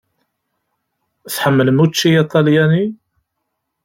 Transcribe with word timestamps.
Tḥemmlem 1.33 1.79
učči 1.83 2.09
aṭalyani? 2.23 2.85